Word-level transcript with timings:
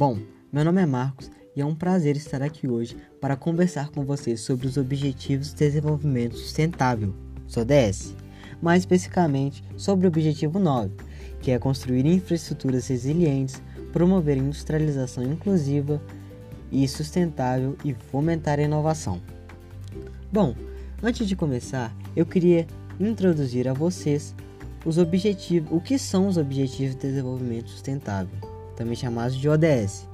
Bom, 0.00 0.16
meu 0.50 0.64
nome 0.64 0.80
é 0.80 0.86
Marcos 0.86 1.30
e 1.54 1.60
é 1.60 1.66
um 1.66 1.74
prazer 1.74 2.16
estar 2.16 2.40
aqui 2.40 2.66
hoje 2.66 2.96
para 3.20 3.36
conversar 3.36 3.90
com 3.90 4.02
vocês 4.02 4.40
sobre 4.40 4.66
os 4.66 4.78
Objetivos 4.78 5.50
de 5.50 5.56
Desenvolvimento 5.56 6.38
Sustentável, 6.38 7.14
ODS, 7.54 8.16
mais 8.62 8.80
especificamente 8.80 9.62
sobre 9.76 10.06
o 10.06 10.08
Objetivo 10.08 10.58
9, 10.58 10.94
que 11.42 11.50
é 11.50 11.58
construir 11.58 12.06
infraestruturas 12.06 12.88
resilientes, 12.88 13.62
promover 13.92 14.38
industrialização 14.38 15.22
inclusiva 15.22 16.00
e 16.72 16.88
sustentável 16.88 17.76
e 17.84 17.92
fomentar 17.92 18.58
a 18.58 18.62
inovação. 18.62 19.20
Bom, 20.32 20.54
antes 21.02 21.28
de 21.28 21.36
começar, 21.36 21.94
eu 22.16 22.24
queria 22.24 22.66
introduzir 22.98 23.68
a 23.68 23.74
vocês 23.74 24.34
os 24.82 24.96
objetivos, 24.96 25.70
o 25.70 25.78
que 25.78 25.98
são 25.98 26.26
os 26.26 26.38
Objetivos 26.38 26.94
de 26.94 27.02
Desenvolvimento 27.02 27.68
Sustentável, 27.68 28.49
também 28.80 28.96
chamados 28.96 29.36
de 29.36 29.46
ODS. 29.46 30.08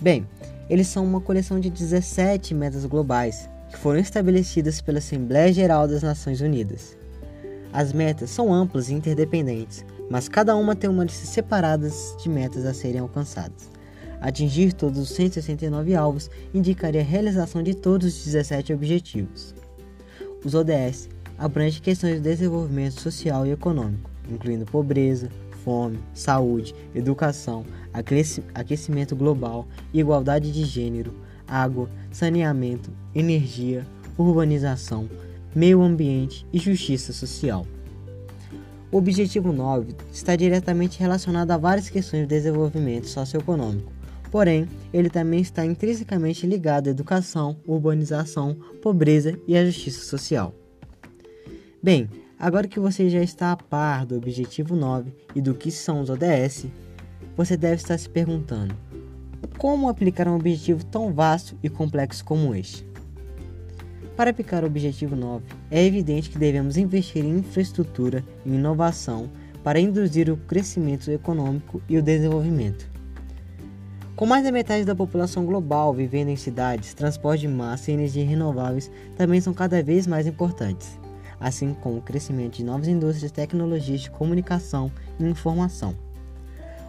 Bem, 0.00 0.26
eles 0.68 0.88
são 0.88 1.04
uma 1.04 1.20
coleção 1.20 1.60
de 1.60 1.70
17 1.70 2.52
metas 2.52 2.84
globais 2.84 3.48
que 3.70 3.78
foram 3.78 4.00
estabelecidas 4.00 4.80
pela 4.80 4.98
Assembleia 4.98 5.52
Geral 5.52 5.86
das 5.86 6.02
Nações 6.02 6.40
Unidas. 6.40 6.98
As 7.72 7.92
metas 7.92 8.30
são 8.30 8.52
amplas 8.52 8.88
e 8.88 8.94
interdependentes, 8.94 9.84
mas 10.10 10.28
cada 10.28 10.56
uma 10.56 10.74
tem 10.74 10.90
uma 10.90 11.04
lista 11.04 11.26
separada 11.26 11.88
de 12.20 12.28
metas 12.28 12.66
a 12.66 12.74
serem 12.74 13.00
alcançadas. 13.00 13.70
Atingir 14.20 14.72
todos 14.72 14.98
os 14.98 15.10
169 15.10 15.94
alvos 15.94 16.28
indicaria 16.52 17.02
a 17.02 17.04
realização 17.04 17.62
de 17.62 17.72
todos 17.72 18.08
os 18.08 18.24
17 18.24 18.72
objetivos. 18.72 19.54
Os 20.44 20.54
ODS 20.54 21.08
abrangem 21.38 21.80
questões 21.80 22.14
de 22.14 22.20
desenvolvimento 22.20 23.00
social 23.00 23.46
e 23.46 23.52
econômico, 23.52 24.10
incluindo 24.28 24.64
pobreza, 24.64 25.30
fome, 25.68 25.98
saúde, 26.14 26.74
educação, 26.94 27.62
aquecimento 28.54 29.14
global, 29.14 29.68
igualdade 29.92 30.50
de 30.50 30.64
gênero, 30.64 31.12
água, 31.46 31.90
saneamento, 32.10 32.90
energia, 33.14 33.86
urbanização, 34.16 35.10
meio 35.54 35.82
ambiente 35.82 36.46
e 36.54 36.58
justiça 36.58 37.12
social. 37.12 37.66
O 38.90 38.96
objetivo 38.96 39.52
9 39.52 39.94
está 40.10 40.34
diretamente 40.34 40.98
relacionado 40.98 41.50
a 41.50 41.58
várias 41.58 41.90
questões 41.90 42.22
de 42.22 42.28
desenvolvimento 42.28 43.06
socioeconômico, 43.06 43.92
porém, 44.30 44.66
ele 44.90 45.10
também 45.10 45.42
está 45.42 45.66
intrinsecamente 45.66 46.46
ligado 46.46 46.86
à 46.88 46.90
educação, 46.90 47.58
urbanização, 47.66 48.56
pobreza 48.80 49.38
e 49.46 49.54
à 49.54 49.66
justiça 49.66 50.02
social. 50.02 50.54
Bem, 51.82 52.08
agora 52.38 52.68
que 52.68 52.78
você 52.78 53.08
já 53.08 53.20
está 53.20 53.52
a 53.52 53.56
par 53.56 54.06
do 54.06 54.16
objetivo 54.16 54.76
9 54.76 55.12
e 55.34 55.40
do 55.40 55.54
que 55.54 55.70
são 55.70 56.00
os 56.00 56.08
ODS, 56.08 56.66
você 57.36 57.56
deve 57.56 57.76
estar 57.76 57.98
se 57.98 58.08
perguntando: 58.08 58.74
como 59.56 59.88
aplicar 59.88 60.28
um 60.28 60.36
objetivo 60.36 60.84
tão 60.84 61.12
vasto 61.12 61.56
e 61.62 61.68
complexo 61.68 62.24
como 62.24 62.54
este? 62.54 62.86
Para 64.16 64.30
aplicar 64.30 64.64
o 64.64 64.66
objetivo 64.66 65.14
9, 65.14 65.44
é 65.70 65.84
evidente 65.84 66.30
que 66.30 66.38
devemos 66.38 66.76
investir 66.76 67.24
em 67.24 67.38
infraestrutura 67.38 68.24
e 68.44 68.50
inovação 68.50 69.30
para 69.62 69.80
induzir 69.80 70.30
o 70.30 70.36
crescimento 70.36 71.10
econômico 71.10 71.80
e 71.88 71.98
o 71.98 72.02
desenvolvimento. 72.02 72.88
Com 74.16 74.26
mais 74.26 74.42
da 74.42 74.50
metade 74.50 74.84
da 74.84 74.96
população 74.96 75.46
global 75.46 75.94
vivendo 75.94 76.30
em 76.30 76.36
cidades, 76.36 76.94
transporte 76.94 77.42
de 77.42 77.48
massa 77.48 77.90
e 77.90 77.94
energias 77.94 78.28
renováveis 78.28 78.90
também 79.16 79.40
são 79.40 79.54
cada 79.54 79.80
vez 79.80 80.08
mais 80.08 80.26
importantes, 80.26 80.98
assim 81.40 81.74
como 81.74 81.98
o 81.98 82.02
crescimento 82.02 82.56
de 82.56 82.64
novas 82.64 82.88
indústrias, 82.88 83.32
tecnologias 83.32 84.00
de 84.00 84.10
comunicação 84.10 84.90
e 85.18 85.24
informação. 85.24 85.94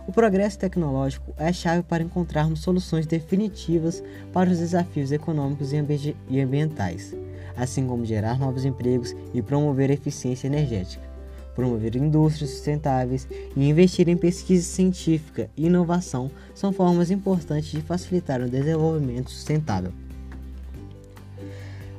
O 0.09 0.11
progresso 0.11 0.57
tecnológico 0.57 1.33
é 1.37 1.49
a 1.49 1.53
chave 1.53 1.83
para 1.83 2.01
encontrarmos 2.01 2.61
soluções 2.61 3.05
definitivas 3.05 4.03
para 4.33 4.49
os 4.49 4.57
desafios 4.57 5.11
econômicos 5.11 5.71
e 5.71 6.41
ambientais, 6.41 7.13
assim 7.55 7.85
como 7.85 8.03
gerar 8.03 8.39
novos 8.39 8.65
empregos 8.65 9.15
e 9.35 9.41
promover 9.41 9.91
a 9.91 9.93
eficiência 9.93 10.47
energética, 10.47 11.07
promover 11.53 11.95
indústrias 11.95 12.49
sustentáveis 12.49 13.27
e 13.55 13.69
investir 13.69 14.09
em 14.09 14.17
pesquisa 14.17 14.65
científica 14.65 15.47
e 15.55 15.67
inovação 15.67 16.31
são 16.55 16.73
formas 16.73 17.11
importantes 17.11 17.69
de 17.69 17.81
facilitar 17.81 18.41
o 18.41 18.49
desenvolvimento 18.49 19.29
sustentável. 19.29 19.93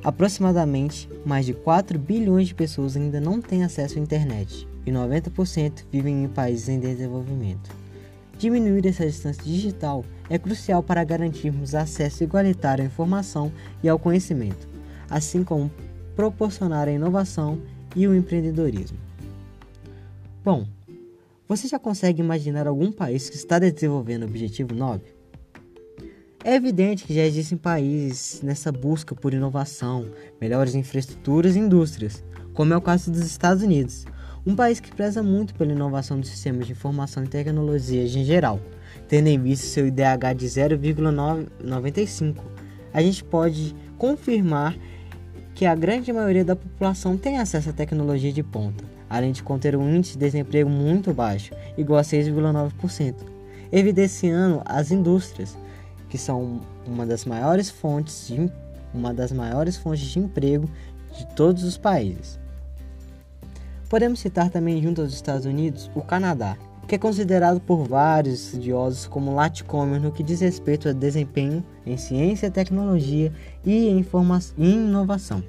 Aproximadamente 0.03 1.07
mais 1.23 1.45
de 1.45 1.53
4 1.53 1.99
bilhões 1.99 2.47
de 2.47 2.55
pessoas 2.55 2.97
ainda 2.97 3.21
não 3.21 3.39
têm 3.39 3.63
acesso 3.63 3.99
à 3.99 4.01
internet 4.01 4.67
e 4.83 4.91
90% 4.91 5.85
vivem 5.91 6.23
em 6.23 6.27
países 6.27 6.69
em 6.69 6.79
desenvolvimento. 6.79 7.69
Diminuir 8.39 8.87
essa 8.87 9.05
distância 9.05 9.43
digital 9.43 10.03
é 10.27 10.39
crucial 10.39 10.81
para 10.81 11.03
garantirmos 11.03 11.75
acesso 11.75 12.23
igualitário 12.23 12.83
à 12.83 12.87
informação 12.87 13.51
e 13.83 13.89
ao 13.89 13.99
conhecimento, 13.99 14.67
assim 15.07 15.43
como 15.43 15.69
proporcionar 16.15 16.87
a 16.87 16.91
inovação 16.91 17.61
e 17.95 18.07
o 18.07 18.15
empreendedorismo. 18.15 18.97
Bom, 20.43 20.65
você 21.47 21.67
já 21.67 21.77
consegue 21.77 22.21
imaginar 22.21 22.65
algum 22.65 22.91
país 22.91 23.29
que 23.29 23.35
está 23.35 23.59
desenvolvendo 23.59 24.23
o 24.23 24.25
Objetivo 24.25 24.73
9? 24.73 25.20
É 26.43 26.55
evidente 26.55 27.03
que 27.03 27.13
já 27.13 27.21
existem 27.21 27.55
países 27.55 28.41
nessa 28.41 28.71
busca 28.71 29.13
por 29.13 29.31
inovação, 29.31 30.07
melhores 30.39 30.73
infraestruturas 30.73 31.55
e 31.55 31.59
indústrias, 31.59 32.23
como 32.51 32.73
é 32.73 32.77
o 32.77 32.81
caso 32.81 33.11
dos 33.11 33.21
Estados 33.21 33.61
Unidos, 33.61 34.05
um 34.43 34.55
país 34.55 34.79
que 34.79 34.91
preza 34.91 35.21
muito 35.21 35.53
pela 35.53 35.71
inovação 35.71 36.19
dos 36.19 36.29
sistemas 36.29 36.65
de 36.65 36.71
informação 36.71 37.23
e 37.23 37.27
tecnologias 37.27 38.15
em 38.15 38.25
geral, 38.25 38.59
tendo 39.07 39.27
em 39.27 39.39
vista 39.39 39.67
seu 39.67 39.85
IDH 39.85 40.33
de 40.35 40.47
0,95. 40.47 42.37
A 42.91 43.03
gente 43.03 43.23
pode 43.23 43.75
confirmar 43.99 44.75
que 45.53 45.63
a 45.67 45.75
grande 45.75 46.11
maioria 46.11 46.43
da 46.43 46.55
população 46.55 47.17
tem 47.17 47.37
acesso 47.37 47.69
à 47.69 47.73
tecnologia 47.73 48.33
de 48.33 48.41
ponta, 48.41 48.83
além 49.07 49.31
de 49.31 49.43
conter 49.43 49.75
um 49.75 49.95
índice 49.95 50.13
de 50.13 50.25
desemprego 50.25 50.71
muito 50.71 51.13
baixo, 51.13 51.53
igual 51.77 51.99
a 51.99 52.03
6,9%, 52.03 53.13
evidenciando 53.71 54.63
as 54.65 54.89
indústrias, 54.89 55.55
que 56.11 56.17
são 56.17 56.59
uma 56.85 57.05
das 57.05 57.23
maiores 57.23 57.69
fontes 57.69 58.27
de, 58.27 58.51
uma 58.93 59.13
das 59.13 59.31
maiores 59.31 59.77
fontes 59.77 60.03
de 60.03 60.19
emprego 60.19 60.69
de 61.17 61.25
todos 61.35 61.63
os 61.63 61.77
países. 61.77 62.37
Podemos 63.89 64.19
citar 64.19 64.49
também, 64.49 64.81
junto 64.83 65.01
aos 65.01 65.13
Estados 65.13 65.45
Unidos, 65.45 65.89
o 65.95 66.01
Canadá, 66.01 66.57
que 66.85 66.95
é 66.95 66.97
considerado 66.97 67.61
por 67.61 67.87
vários 67.87 68.47
estudiosos 68.47 69.07
como 69.07 69.33
laticomer 69.33 70.01
no 70.01 70.11
que 70.11 70.21
diz 70.21 70.41
respeito 70.41 70.89
a 70.89 70.91
desempenho 70.91 71.63
em 71.85 71.95
ciência, 71.95 72.51
tecnologia 72.51 73.31
e 73.65 74.03
inovação. 74.57 75.41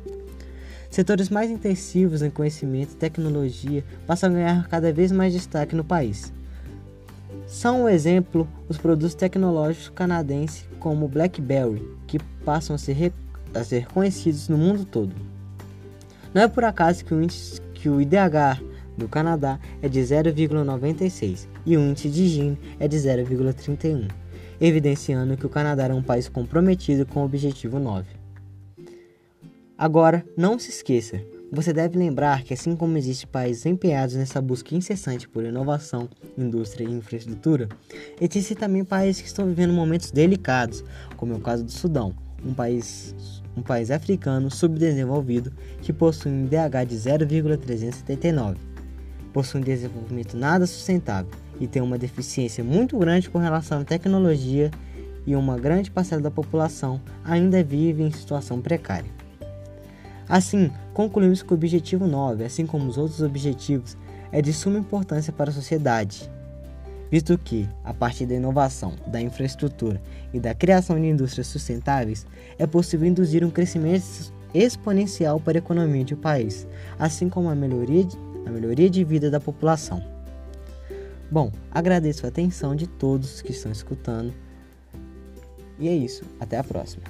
Setores 0.89 1.29
mais 1.29 1.51
intensivos 1.51 2.23
em 2.23 2.31
conhecimento 2.31 2.93
e 2.93 2.97
tecnologia 2.97 3.85
passam 4.07 4.31
a 4.31 4.33
ganhar 4.33 4.69
cada 4.69 4.93
vez 4.93 5.11
mais 5.11 5.33
destaque 5.33 5.75
no 5.75 5.83
país. 5.83 6.33
São 7.53 7.83
um 7.83 7.89
exemplo 7.89 8.49
os 8.67 8.79
produtos 8.79 9.15
tecnológicos 9.15 9.91
canadenses 9.91 10.67
como 10.81 11.05
o 11.05 11.09
BlackBerry, 11.09 11.87
que 12.07 12.19
passam 12.47 12.75
a 12.75 12.79
ser, 12.79 13.13
a 13.55 13.63
ser 13.63 13.87
conhecidos 13.89 14.49
no 14.49 14.57
mundo 14.57 14.87
todo. 14.87 15.15
Não 16.33 16.41
é 16.41 16.49
por 16.49 16.65
acaso 16.65 17.05
que 17.05 17.13
o 17.13 17.23
índice 17.23 17.61
que 17.75 17.91
o 17.91 18.01
IDH 18.01 18.59
do 18.97 19.07
Canadá 19.07 19.61
é 19.83 19.89
de 19.89 20.01
0,96 20.01 21.47
e 21.67 21.77
o 21.77 21.81
índice 21.81 22.09
de 22.09 22.27
Gini 22.27 22.59
é 22.81 22.89
de 22.89 22.97
0,31, 22.97 24.11
evidenciando 24.59 25.37
que 25.37 25.45
o 25.45 25.51
Canadá 25.51 25.89
é 25.89 25.95
um 25.95 26.03
país 26.03 26.31
comprometido 26.31 27.05
com 27.05 27.21
o 27.21 27.27
objetivo 27.27 27.79
9. 27.79 28.09
Agora, 29.77 30.25
não 30.39 30.59
se 30.59 30.71
esqueça, 30.71 31.21
você 31.55 31.71
deve 31.71 31.99
lembrar 31.99 32.43
que 32.43 32.55
assim 32.55 32.75
como 32.75 32.97
existem 32.97 33.29
países 33.29 33.67
empenhados 33.67 34.15
nessa 34.15 34.41
busca 34.41 34.75
incessante 34.75 35.29
por 35.29 35.45
inovação, 35.45 36.09
indústria 36.37 36.85
e 36.85 36.91
infraestrutura, 36.91 37.69
existem 38.19 38.57
também 38.57 38.83
países 38.83 39.21
que 39.21 39.29
estão 39.29 39.47
vivendo 39.47 39.75
momentos 39.75 40.11
delicados, 40.11 40.83
como 41.15 41.35
é 41.35 41.37
o 41.37 41.41
caso 41.41 41.63
do 41.63 41.71
Sudão, 41.71 42.15
um 42.43 42.55
país 42.55 43.15
um 43.55 43.61
país 43.61 43.91
africano 43.91 44.51
subdesenvolvido 44.51 45.53
que 45.83 45.93
possui 45.93 46.33
um 46.33 46.47
DH 46.47 46.89
de 46.89 46.97
0,379, 46.97 48.59
possui 49.31 49.61
um 49.61 49.65
desenvolvimento 49.65 50.39
nada 50.39 50.67
sustentável 50.67 51.31
e 51.61 51.67
tem 51.67 51.83
uma 51.83 51.99
deficiência 51.99 52.65
muito 52.65 52.99
grande 52.99 53.29
com 53.29 53.39
relação 53.39 53.83
à 53.83 53.85
tecnologia 53.85 54.71
e 55.27 55.37
uma 55.37 55.59
grande 55.59 55.91
parcela 55.91 56.23
da 56.23 56.31
população 56.31 56.99
ainda 57.23 57.63
vive 57.63 58.03
em 58.03 58.11
situação 58.11 58.59
precária. 58.59 59.22
Assim, 60.33 60.71
concluímos 60.95 61.43
que 61.43 61.53
o 61.53 61.55
objetivo 61.55 62.07
9, 62.07 62.45
assim 62.45 62.65
como 62.65 62.89
os 62.89 62.97
outros 62.97 63.21
objetivos, 63.21 63.97
é 64.33 64.41
de 64.41 64.53
suma 64.53 64.79
importância 64.79 65.33
para 65.33 65.51
a 65.51 65.53
sociedade 65.53 66.31
visto 67.13 67.37
que, 67.37 67.69
a 67.85 67.93
partir 67.93 68.25
da 68.25 68.35
inovação, 68.35 68.95
da 69.07 69.21
infraestrutura 69.21 70.01
e 70.33 70.41
da 70.41 70.55
criação 70.55 70.99
de 70.99 71.09
indústrias 71.09 71.47
sustentáveis, 71.47 72.27
é 72.59 72.67
possível 72.67 73.07
induzir 73.07 73.45
um 73.45 73.51
crescimento 73.51 74.33
exponencial 74.55 75.39
para 75.39 75.59
a 75.59 75.61
economia 75.61 76.03
de 76.05 76.15
um 76.15 76.17
país, 76.17 76.67
assim 76.99 77.29
como 77.29 77.51
a 77.51 77.55
melhoria 77.55 78.05
de, 78.05 78.17
a 78.47 78.51
melhoria 78.51 78.89
de 78.89 79.05
vida 79.05 79.31
da 79.31 79.39
população. 79.39 80.03
Bom, 81.31 81.53
agradeço 81.71 82.25
a 82.25 82.31
atenção 82.31 82.75
de 82.75 82.87
todos 82.87 83.43
que 83.43 83.53
estão 83.53 83.71
escutando. 83.71 84.33
E 85.79 85.89
é 85.89 85.95
isso, 85.95 86.25
até 86.41 86.57
a 86.57 86.65
próxima. 86.65 87.05